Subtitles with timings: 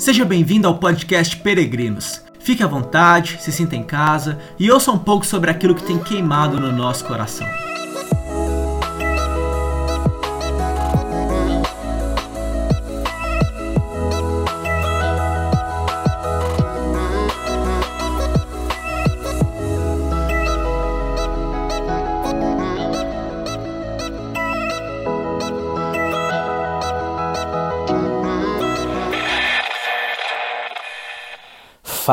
[0.00, 2.24] Seja bem-vindo ao podcast Peregrinos.
[2.38, 5.98] Fique à vontade, se sinta em casa e ouça um pouco sobre aquilo que tem
[5.98, 7.46] queimado no nosso coração.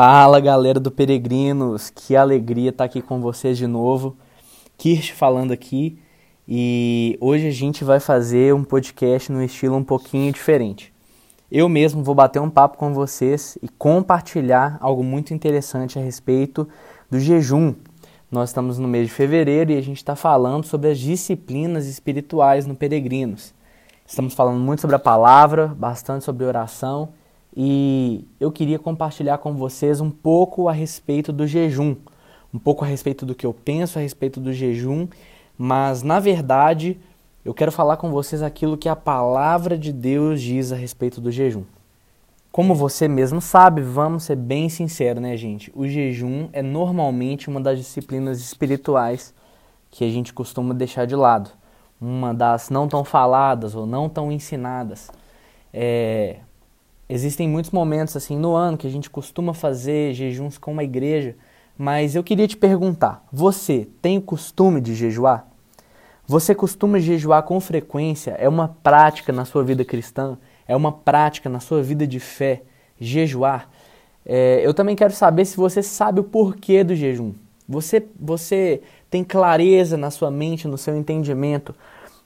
[0.00, 4.16] Fala galera do Peregrinos, que alegria estar aqui com vocês de novo.
[4.76, 5.98] Kirsch falando aqui
[6.46, 10.94] e hoje a gente vai fazer um podcast no estilo um pouquinho diferente.
[11.50, 16.68] Eu mesmo vou bater um papo com vocês e compartilhar algo muito interessante a respeito
[17.10, 17.74] do jejum.
[18.30, 22.66] Nós estamos no mês de fevereiro e a gente está falando sobre as disciplinas espirituais
[22.66, 23.52] no Peregrinos.
[24.06, 27.08] Estamos falando muito sobre a palavra, bastante sobre oração
[27.60, 31.96] e eu queria compartilhar com vocês um pouco a respeito do jejum,
[32.54, 35.08] um pouco a respeito do que eu penso a respeito do jejum,
[35.58, 37.00] mas na verdade
[37.44, 41.32] eu quero falar com vocês aquilo que a palavra de Deus diz a respeito do
[41.32, 41.64] jejum.
[42.52, 45.72] Como você mesmo sabe, vamos ser bem sinceros, né, gente?
[45.74, 49.34] O jejum é normalmente uma das disciplinas espirituais
[49.90, 51.50] que a gente costuma deixar de lado,
[52.00, 55.10] uma das não tão faladas ou não tão ensinadas.
[55.74, 56.36] É,
[57.08, 61.34] Existem muitos momentos assim no ano que a gente costuma fazer jejuns com uma igreja,
[61.76, 65.48] mas eu queria te perguntar: você tem o costume de jejuar?
[66.26, 68.32] Você costuma jejuar com frequência?
[68.32, 70.36] É uma prática na sua vida cristã?
[70.66, 72.62] É uma prática na sua vida de fé?
[73.00, 73.70] Jejuar?
[74.26, 77.32] É, eu também quero saber se você sabe o porquê do jejum.
[77.66, 81.74] Você, você tem clareza na sua mente, no seu entendimento,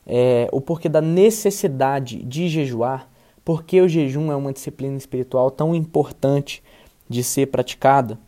[0.05, 3.09] é, o porquê da necessidade de jejuar?
[3.45, 6.62] Por que o jejum é uma disciplina espiritual tão importante
[7.09, 8.19] de ser praticada?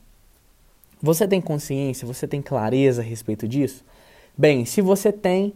[1.01, 3.85] Você tem consciência, você tem clareza a respeito disso?
[4.37, 5.55] Bem, se você tem,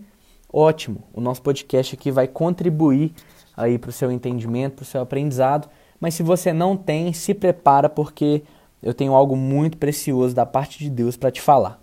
[0.52, 1.02] ótimo.
[1.12, 3.12] O nosso podcast aqui vai contribuir
[3.56, 5.68] aí para o seu entendimento, para o seu aprendizado.
[5.98, 8.42] Mas se você não tem, se prepara porque
[8.82, 11.82] eu tenho algo muito precioso da parte de Deus para te falar.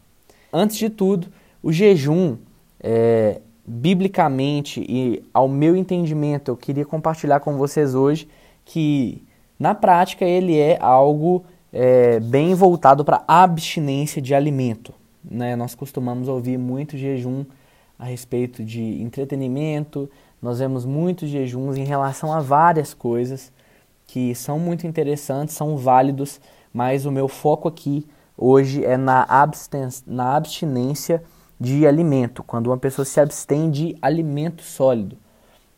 [0.53, 1.27] Antes de tudo,
[1.61, 2.37] o jejum
[2.79, 8.27] é, biblicamente e ao meu entendimento, eu queria compartilhar com vocês hoje
[8.63, 9.23] que
[9.59, 11.43] na prática ele é algo
[11.73, 14.93] é, bem voltado para abstinência de alimento.
[15.23, 15.55] Né?
[15.55, 17.43] Nós costumamos ouvir muito jejum
[17.97, 20.09] a respeito de entretenimento,
[20.41, 23.51] nós vemos muitos jejuns em relação a várias coisas
[24.05, 26.39] que são muito interessantes, são válidos,
[26.71, 28.05] mas o meu foco aqui
[28.37, 29.25] hoje é na,
[30.05, 31.23] na abstinência
[31.59, 35.17] de alimento, quando uma pessoa se abstém de alimento sólido,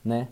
[0.03, 0.27] né?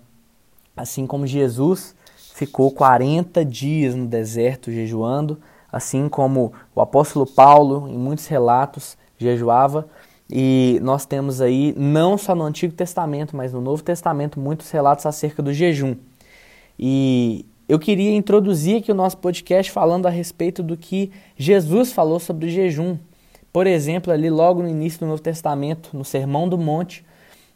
[0.75, 1.95] Assim como Jesus
[2.33, 5.39] ficou 40 dias no deserto jejuando,
[5.71, 9.87] assim como o apóstolo Paulo, em muitos relatos, jejuava,
[10.29, 15.05] e nós temos aí, não só no Antigo Testamento, mas no Novo Testamento, muitos relatos
[15.05, 15.95] acerca do jejum.
[16.77, 22.19] E eu queria introduzir aqui o nosso podcast falando a respeito do que Jesus falou
[22.19, 22.97] sobre o jejum.
[23.55, 27.05] Por exemplo, ali logo no início do Novo Testamento, no Sermão do Monte,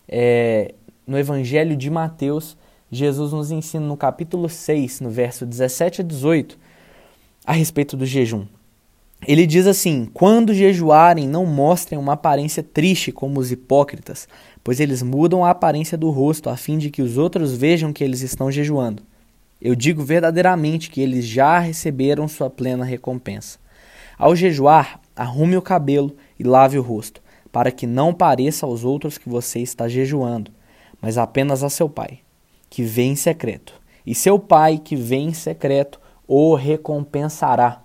[0.08, 0.74] é,
[1.06, 2.56] no Evangelho de Mateus,
[2.90, 6.58] Jesus nos ensina no capítulo 6, no verso 17 a 18,
[7.46, 8.46] a respeito do jejum.
[9.28, 14.26] Ele diz assim: Quando jejuarem, não mostrem uma aparência triste como os hipócritas,
[14.64, 18.06] pois eles mudam a aparência do rosto a fim de que os outros vejam que
[18.06, 19.04] eles estão jejuando.
[19.62, 23.59] Eu digo verdadeiramente que eles já receberam sua plena recompensa.
[24.18, 27.22] Ao jejuar, arrume o cabelo e lave o rosto,
[27.52, 30.50] para que não pareça aos outros que você está jejuando,
[31.02, 32.19] mas apenas a seu pai,
[32.69, 33.74] que vem em secreto.
[34.06, 37.81] E seu pai, que vem em secreto, o recompensará.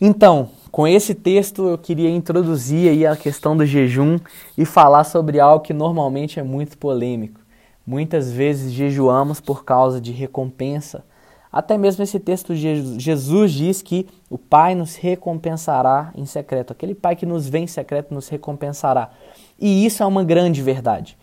[0.00, 4.18] Então, com esse texto eu queria introduzir aí a questão do jejum
[4.56, 7.40] e falar sobre algo que normalmente é muito polêmico.
[7.86, 11.04] Muitas vezes jejuamos por causa de recompensa,
[11.50, 16.72] até mesmo esse texto, Jesus diz que o Pai nos recompensará em secreto.
[16.72, 19.10] Aquele Pai que nos vê em secreto nos recompensará.
[19.58, 21.16] E isso é uma grande verdade.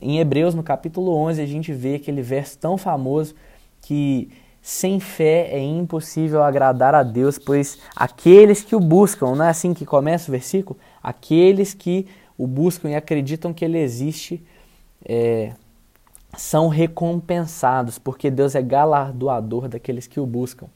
[0.00, 3.34] Em Hebreus, no capítulo 11, a gente vê aquele verso tão famoso
[3.80, 4.30] que
[4.62, 9.74] sem fé é impossível agradar a Deus, pois aqueles que o buscam, não é assim
[9.74, 10.78] que começa o versículo?
[11.02, 12.06] Aqueles que
[12.38, 14.42] o buscam e acreditam que ele existe,
[15.04, 15.52] é,
[16.36, 20.66] são recompensados, porque Deus é galardoador daqueles que o buscam.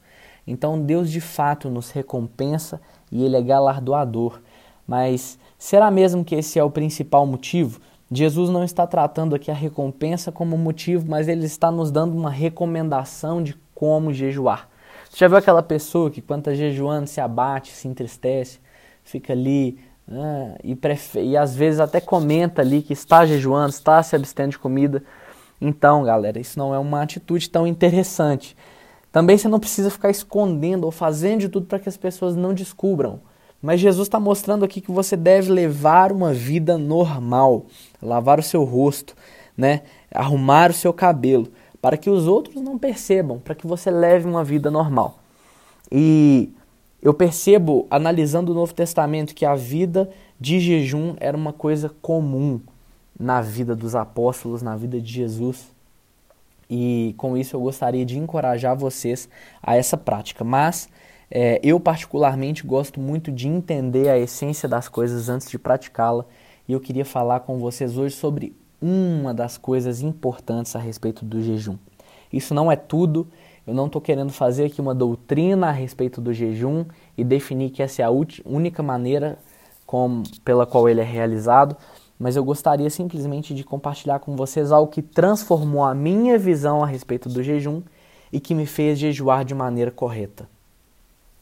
[0.46, 2.80] Então Deus de fato nos recompensa
[3.10, 4.40] e Ele é galardoador.
[4.86, 7.80] Mas será mesmo que esse é o principal motivo?
[8.10, 12.30] Jesus não está tratando aqui a recompensa como motivo, mas ele está nos dando uma
[12.30, 14.68] recomendação de como jejuar.
[15.10, 18.60] Você já viu aquela pessoa que quando está jejuando se abate, se entristece,
[19.02, 20.78] fica ali ah, e,
[21.20, 25.02] e às vezes até comenta ali que está jejuando, está se abstendo de comida.
[25.60, 28.56] Então, galera, isso não é uma atitude tão interessante.
[29.10, 32.52] Também você não precisa ficar escondendo ou fazendo de tudo para que as pessoas não
[32.52, 33.20] descubram.
[33.62, 37.66] Mas Jesus está mostrando aqui que você deve levar uma vida normal,
[38.02, 39.16] lavar o seu rosto,
[39.56, 39.82] né?
[40.12, 41.48] arrumar o seu cabelo,
[41.80, 45.18] para que os outros não percebam, para que você leve uma vida normal.
[45.90, 46.52] E
[47.02, 52.60] eu percebo, analisando o Novo Testamento, que a vida de jejum era uma coisa comum
[53.18, 55.74] na vida dos apóstolos, na vida de Jesus.
[56.68, 59.28] E com isso eu gostaria de encorajar vocês
[59.62, 60.44] a essa prática.
[60.44, 60.88] Mas
[61.30, 66.24] é, eu, particularmente, gosto muito de entender a essência das coisas antes de praticá-la.
[66.68, 71.40] E eu queria falar com vocês hoje sobre uma das coisas importantes a respeito do
[71.40, 71.76] jejum.
[72.32, 73.26] Isso não é tudo.
[73.66, 76.84] Eu não estou querendo fazer aqui uma doutrina a respeito do jejum
[77.16, 79.38] e definir que essa é a única maneira
[79.84, 81.76] com, pela qual ele é realizado,
[82.18, 86.86] mas eu gostaria simplesmente de compartilhar com vocês algo que transformou a minha visão a
[86.86, 87.82] respeito do jejum
[88.32, 90.48] e que me fez jejuar de maneira correta.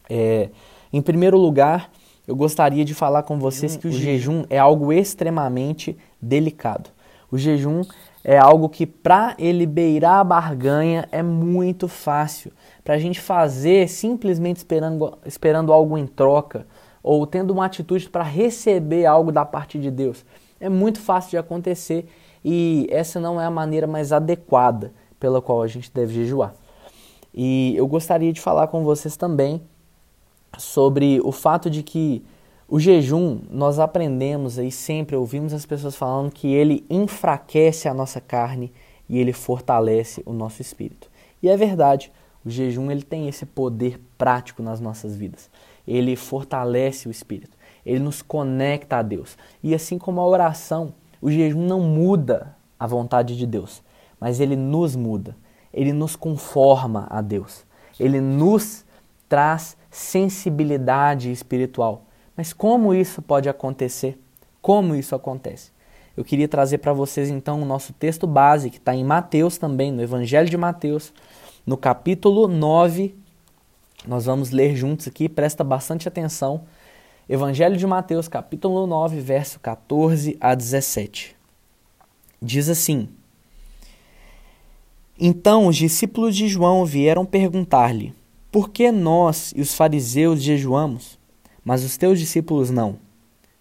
[0.08, 0.50] É,
[0.92, 1.90] em primeiro lugar,
[2.26, 6.90] eu gostaria de falar com vocês que o jejum é algo extremamente delicado.
[7.30, 7.82] O jejum
[8.22, 12.52] é algo que, para ele beirar a barganha, é muito fácil.
[12.82, 16.66] Para a gente fazer simplesmente esperando, esperando algo em troca
[17.02, 20.24] ou tendo uma atitude para receber algo da parte de Deus.
[20.60, 22.06] É muito fácil de acontecer
[22.44, 26.54] e essa não é a maneira mais adequada pela qual a gente deve jejuar.
[27.32, 29.62] E eu gostaria de falar com vocês também
[30.58, 32.24] sobre o fato de que
[32.68, 38.20] o jejum, nós aprendemos aí sempre, ouvimos as pessoas falando que ele enfraquece a nossa
[38.20, 38.72] carne
[39.08, 41.10] e ele fortalece o nosso espírito.
[41.42, 42.10] E é verdade,
[42.44, 45.50] o jejum ele tem esse poder prático nas nossas vidas.
[45.86, 49.36] Ele fortalece o espírito, ele nos conecta a Deus.
[49.62, 53.82] E assim como a oração, o jejum não muda a vontade de Deus,
[54.20, 55.36] mas ele nos muda,
[55.72, 57.64] ele nos conforma a Deus,
[57.98, 58.84] ele nos
[59.28, 62.04] traz sensibilidade espiritual.
[62.36, 64.18] Mas como isso pode acontecer?
[64.60, 65.72] Como isso acontece?
[66.16, 69.90] Eu queria trazer para vocês então o nosso texto base, que está em Mateus também,
[69.90, 71.12] no Evangelho de Mateus,
[71.66, 73.14] no capítulo 9.
[74.06, 76.62] Nós vamos ler juntos aqui, presta bastante atenção.
[77.28, 81.34] Evangelho de Mateus, capítulo 9, verso 14 a 17.
[82.40, 83.08] Diz assim:
[85.18, 88.14] Então os discípulos de João vieram perguntar-lhe:
[88.52, 91.18] Por que nós e os fariseus jejuamos?
[91.64, 92.98] mas os teus discípulos não.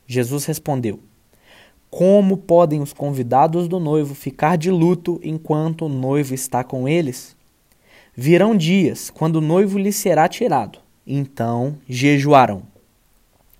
[0.05, 0.99] Jesus respondeu:
[1.89, 7.35] Como podem os convidados do noivo ficar de luto enquanto o noivo está com eles?
[8.15, 12.72] Virão dias quando o noivo lhe será tirado, então jejuarão.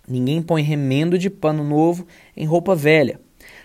[0.08, 2.06] Ninguém põe remendo de pano novo
[2.36, 3.20] em roupa velha,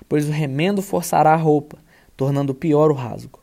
[0.08, 1.78] pois o remendo forçará a roupa,
[2.16, 3.40] tornando pior o rasgo.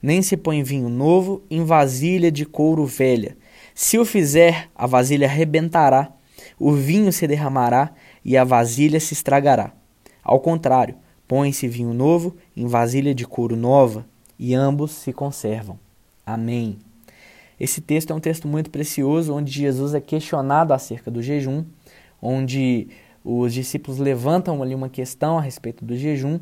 [0.00, 3.36] Nem se põe vinho novo em vasilha de couro velha.
[3.74, 6.12] Se o fizer, a vasilha arrebentará
[6.58, 7.92] o vinho se derramará
[8.24, 9.72] e a vasilha se estragará.
[10.22, 10.96] Ao contrário,
[11.26, 14.06] põe-se vinho novo em vasilha de couro nova
[14.38, 15.78] e ambos se conservam.
[16.26, 16.78] Amém.
[17.58, 21.64] Esse texto é um texto muito precioso, onde Jesus é questionado acerca do jejum,
[22.20, 22.88] onde
[23.24, 26.40] os discípulos levantam ali uma questão a respeito do jejum,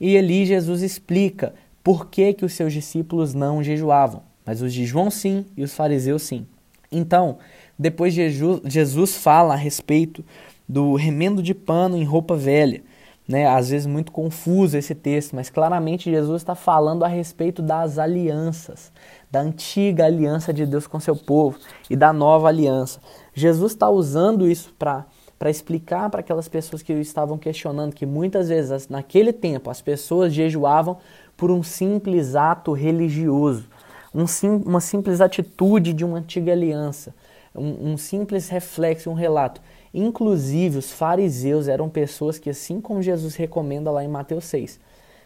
[0.00, 4.84] e ali Jesus explica por que, que os seus discípulos não jejuavam, mas os de
[4.84, 6.46] João sim e os fariseus sim.
[6.90, 7.38] Então,
[7.78, 10.24] depois Jesus, fala a respeito
[10.68, 12.82] do remendo de pano em roupa velha.
[13.26, 13.46] Né?
[13.46, 18.90] Às vezes muito confuso esse texto, mas claramente Jesus está falando a respeito das alianças,
[19.30, 21.58] da antiga aliança de Deus com seu povo
[21.90, 23.00] e da nova aliança.
[23.34, 25.04] Jesus está usando isso para
[25.38, 30.32] para explicar para aquelas pessoas que estavam questionando que muitas vezes naquele tempo as pessoas
[30.32, 30.98] jejuavam
[31.36, 33.68] por um simples ato religioso,
[34.14, 37.14] um sim, uma simples atitude de uma antiga aliança
[37.58, 39.60] um, um simples reflexo, um relato.
[39.92, 44.80] Inclusive, os fariseus eram pessoas que, assim como Jesus recomenda lá em Mateus 6,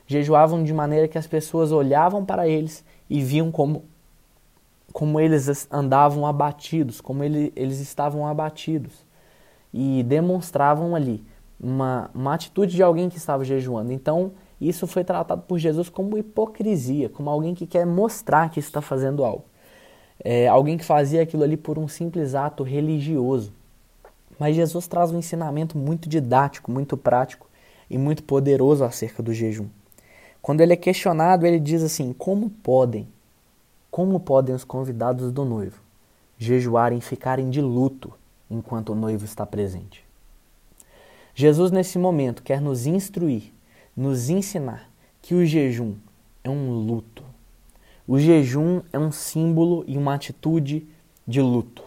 [0.07, 3.85] jejuavam de maneira que as pessoas olhavam para eles e viam como,
[4.92, 8.92] como eles andavam abatidos, como ele, eles estavam abatidos.
[9.73, 11.25] E demonstravam ali
[11.61, 13.93] uma, uma atitude de alguém que estava jejuando.
[13.93, 18.81] Então, isso foi tratado por Jesus como hipocrisia, como alguém que quer mostrar que está
[18.81, 19.45] fazendo algo
[20.25, 23.52] é, alguém que fazia aquilo ali por um simples ato religioso.
[24.38, 27.49] Mas Jesus traz um ensinamento muito didático, muito prático
[27.91, 29.67] e muito poderoso acerca do jejum.
[30.41, 33.09] Quando ele é questionado, ele diz assim: Como podem?
[33.91, 35.81] Como podem os convidados do noivo
[36.38, 38.12] jejuarem e ficarem de luto
[38.51, 40.05] enquanto o noivo está presente?
[41.35, 43.53] Jesus, nesse momento, quer nos instruir,
[43.97, 45.95] nos ensinar que o jejum
[46.45, 47.23] é um luto.
[48.07, 50.87] O jejum é um símbolo e uma atitude
[51.27, 51.85] de luto.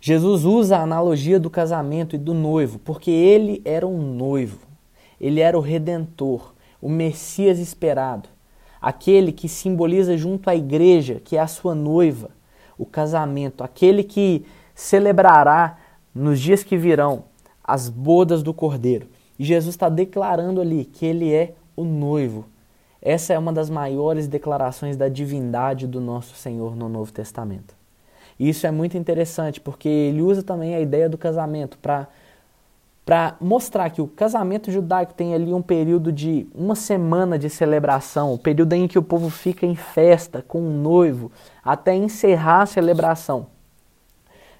[0.00, 4.60] Jesus usa a analogia do casamento e do noivo, porque ele era um noivo,
[5.20, 8.28] ele era o redentor, o Messias esperado,
[8.80, 12.30] aquele que simboliza junto à igreja, que é a sua noiva,
[12.78, 14.44] o casamento, aquele que
[14.78, 15.76] celebrará
[16.14, 17.24] nos dias que virão
[17.64, 19.08] as bodas do Cordeiro.
[19.36, 22.44] E Jesus está declarando ali que ele é o noivo.
[23.02, 27.74] Essa é uma das maiores declarações da divindade do nosso Senhor no Novo Testamento.
[28.38, 32.06] E isso é muito interessante, porque ele usa também a ideia do casamento para
[33.04, 38.34] para mostrar que o casamento judaico tem ali um período de uma semana de celebração,
[38.34, 41.32] o período em que o povo fica em festa com o noivo,
[41.64, 43.46] até encerrar a celebração.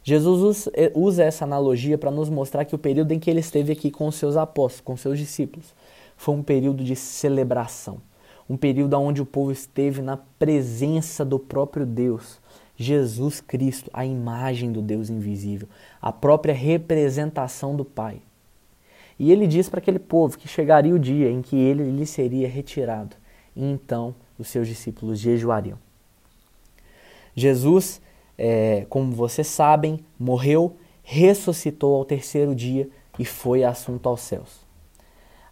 [0.02, 3.90] Jesus usa essa analogia para nos mostrar que o período em que ele esteve aqui
[3.90, 5.74] com os seus apóstolos, com os seus discípulos,
[6.16, 8.00] foi um período de celebração,
[8.48, 12.40] um período onde o povo esteve na presença do próprio Deus,
[12.76, 15.68] Jesus Cristo, a imagem do Deus invisível,
[16.00, 18.20] a própria representação do Pai.
[19.18, 22.48] E ele diz para aquele povo que chegaria o dia em que ele lhe seria
[22.48, 23.16] retirado,
[23.54, 25.78] e então os seus discípulos jejuariam.
[27.34, 28.00] Jesus,
[28.38, 34.66] é, como vocês sabem, morreu, ressuscitou ao terceiro dia e foi assunto aos céus.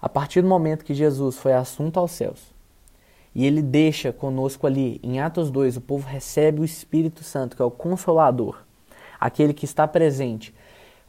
[0.00, 2.54] A partir do momento que Jesus foi assunto aos céus,
[3.34, 7.60] e ele deixa conosco ali, em Atos 2, o povo recebe o Espírito Santo, que
[7.60, 8.62] é o Consolador,
[9.20, 10.54] aquele que está presente,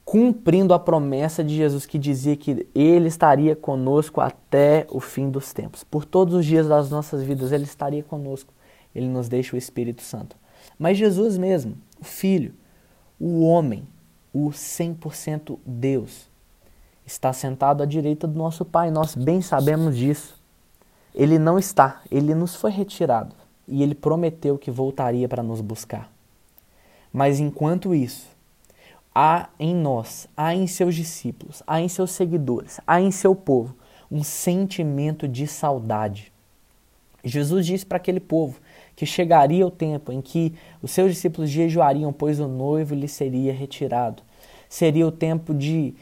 [0.04, 5.54] cumprindo a promessa de Jesus que dizia que ele estaria conosco até o fim dos
[5.54, 5.84] tempos.
[5.84, 8.54] Por todos os dias das nossas vidas, ele estaria conosco.
[8.96, 10.38] Ele nos deixa o Espírito Santo.
[10.78, 12.54] Mas Jesus mesmo, o Filho,
[13.20, 13.88] o homem,
[14.34, 16.28] o 100% Deus,
[17.06, 18.92] está sentado à direita do nosso Pai.
[18.92, 20.38] Nós bem sabemos disso
[21.18, 23.36] ele não está, ele nos foi retirado
[23.68, 26.12] e ele prometeu que voltaria para nos buscar.
[27.12, 28.28] Mas enquanto isso,
[29.16, 33.76] há em nós, há em seus discípulos, há em seus seguidores, há em seu povo
[34.12, 36.32] um sentimento de saudade.
[37.24, 38.60] Jesus disse para aquele povo
[38.98, 43.54] que chegaria o tempo em que os seus discípulos jejuariam, pois o noivo lhe seria
[43.54, 44.24] retirado.
[44.68, 45.94] Seria o tempo de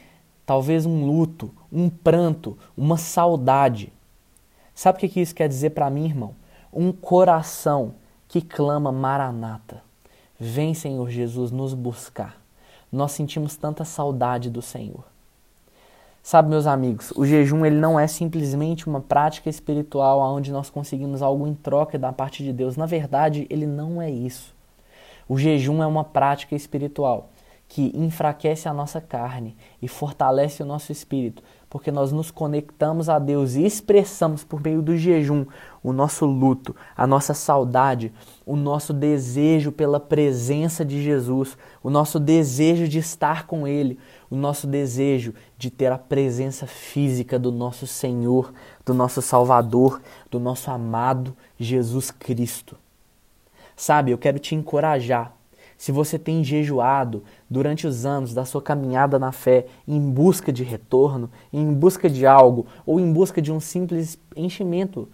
[0.45, 3.91] talvez um luto, um pranto, uma saudade.
[4.73, 6.35] Sabe o que isso quer dizer para mim, irmão?
[6.71, 7.95] Um coração
[8.29, 9.83] que clama Maranata.
[10.39, 12.41] Vem, Senhor Jesus, nos buscar.
[12.89, 15.03] Nós sentimos tanta saudade do Senhor.
[16.25, 21.21] Sabe, meus amigos, o jejum ele não é simplesmente uma prática espiritual onde nós conseguimos
[21.21, 22.75] algo em troca da parte de Deus.
[22.75, 24.51] Na verdade, ele não é isso.
[25.29, 27.29] O jejum é uma prática espiritual
[27.67, 31.43] que enfraquece a nossa carne e fortalece o nosso espírito,
[31.75, 35.45] porque nós nos conectamos a Deus e expressamos por meio do jejum
[35.83, 38.13] o nosso luto, a nossa saudade,
[38.45, 44.37] o nosso desejo pela presença de Jesus, o nosso desejo de estar com Ele, o
[44.37, 48.53] nosso desejo de ter a presença física do nosso Senhor,
[48.85, 50.01] do nosso Salvador,
[50.31, 52.77] do nosso amado Jesus Cristo.
[53.75, 55.34] Sabe, eu quero te encorajar
[55.77, 60.63] se você tem jejuado durante os anos da sua caminhada na fé em busca de
[60.63, 65.07] retorno, em busca de algo ou em busca de um simples enchimento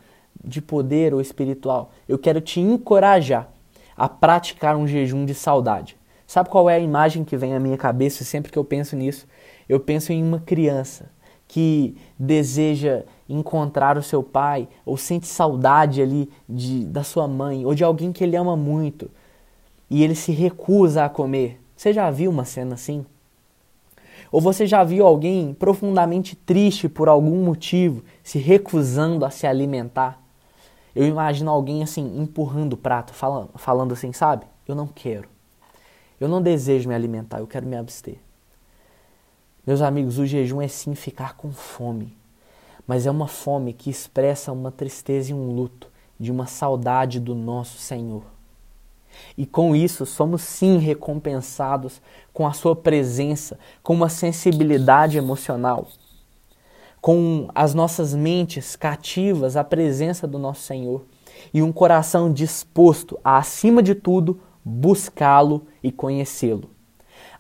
[0.43, 3.49] de poder ou espiritual, eu quero te encorajar
[3.95, 5.97] a praticar um jejum de saudade.
[6.25, 9.27] Sabe qual é a imagem que vem à minha cabeça sempre que eu penso nisso?
[9.67, 11.09] Eu penso em uma criança
[11.47, 17.75] que deseja encontrar o seu pai ou sente saudade ali de, da sua mãe ou
[17.75, 19.11] de alguém que ele ama muito
[19.91, 21.61] e ele se recusa a comer.
[21.75, 23.05] Você já viu uma cena assim?
[24.31, 30.23] Ou você já viu alguém profundamente triste por algum motivo, se recusando a se alimentar?
[30.95, 34.45] Eu imagino alguém assim, empurrando o prato, falando, falando assim, sabe?
[34.65, 35.27] Eu não quero.
[36.21, 38.17] Eu não desejo me alimentar, eu quero me abster.
[39.67, 42.15] Meus amigos, o jejum é sim ficar com fome,
[42.87, 47.35] mas é uma fome que expressa uma tristeza e um luto, de uma saudade do
[47.35, 48.23] nosso Senhor.
[49.37, 52.01] E com isso, somos sim recompensados
[52.33, 55.87] com a sua presença, com uma sensibilidade emocional,
[57.01, 61.05] com as nossas mentes cativas à presença do nosso Senhor
[61.53, 66.69] e um coração disposto a, acima de tudo, buscá-lo e conhecê-lo.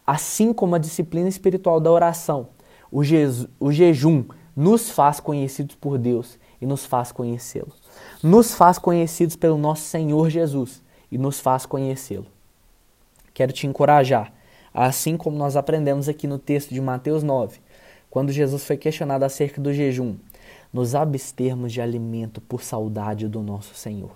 [0.05, 2.49] Assim como a disciplina espiritual da oração,
[2.91, 3.01] o,
[3.59, 4.25] o jejum
[4.55, 7.71] nos faz conhecidos por Deus e nos faz conhecê-lo.
[8.21, 12.27] Nos faz conhecidos pelo nosso Senhor Jesus e nos faz conhecê-lo.
[13.33, 14.33] Quero te encorajar,
[14.73, 17.59] assim como nós aprendemos aqui no texto de Mateus 9,
[18.09, 20.15] quando Jesus foi questionado acerca do jejum,
[20.71, 24.11] nos abstermos de alimento por saudade do nosso Senhor.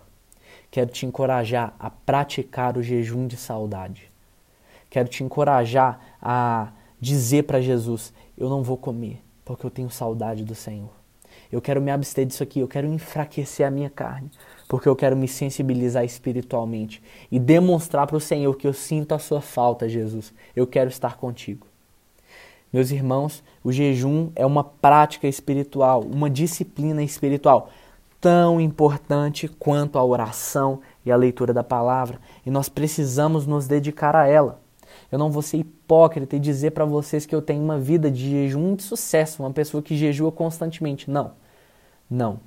[0.71, 4.11] Quero te encorajar a praticar o jejum de saudade.
[4.89, 10.43] Quero te encorajar a dizer para Jesus: Eu não vou comer, porque eu tenho saudade
[10.43, 10.89] do Senhor.
[11.51, 14.29] Eu quero me abster disso aqui, eu quero enfraquecer a minha carne,
[14.67, 19.19] porque eu quero me sensibilizar espiritualmente e demonstrar para o Senhor que eu sinto a
[19.19, 20.33] sua falta, Jesus.
[20.55, 21.67] Eu quero estar contigo.
[22.73, 27.69] Meus irmãos, o jejum é uma prática espiritual, uma disciplina espiritual
[28.19, 34.15] tão importante quanto a oração e a leitura da palavra, e nós precisamos nos dedicar
[34.15, 34.64] a ela.
[35.11, 38.29] Eu não vou ser hipócrita e dizer para vocês que eu tenho uma vida de
[38.29, 41.09] jejum de sucesso, uma pessoa que jejua constantemente.
[41.09, 41.33] Não.
[42.09, 42.39] Não.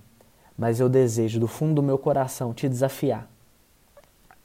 [0.56, 3.28] Mas eu desejo do fundo do meu coração te desafiar.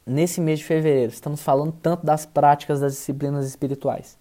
[0.05, 4.17] Nesse mês de fevereiro, estamos falando tanto das práticas das disciplinas espirituais.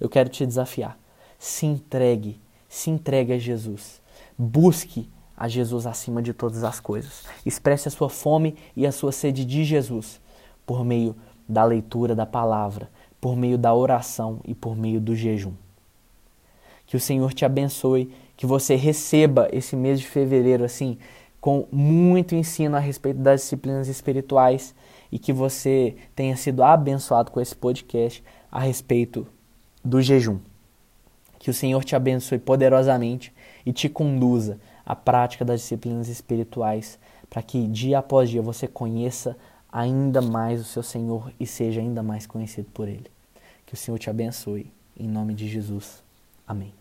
[0.00, 0.98] Eu quero te desafiar.
[1.38, 4.00] Se entregue, se entregue a Jesus.
[4.38, 7.24] Busque a Jesus acima de todas as coisas.
[7.44, 10.20] Expresse a sua fome e a sua sede de Jesus
[10.66, 11.14] por meio
[11.48, 12.88] da leitura da palavra,
[13.24, 15.54] por meio da oração e por meio do jejum.
[16.84, 20.98] Que o Senhor te abençoe, que você receba esse mês de fevereiro assim
[21.40, 24.74] com muito ensino a respeito das disciplinas espirituais
[25.10, 29.26] e que você tenha sido abençoado com esse podcast a respeito
[29.82, 30.38] do jejum.
[31.38, 33.32] Que o Senhor te abençoe poderosamente
[33.64, 36.98] e te conduza à prática das disciplinas espirituais,
[37.30, 39.34] para que dia após dia você conheça
[39.72, 43.13] ainda mais o seu Senhor e seja ainda mais conhecido por Ele.
[43.74, 44.72] Que o Senhor te abençoe.
[44.96, 46.00] Em nome de Jesus.
[46.46, 46.72] Amém.